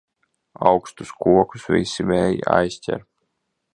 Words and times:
Augstus 0.69 1.11
kokus 1.25 1.67
visi 1.75 2.07
vēji 2.13 2.43
aizķer. 2.55 3.05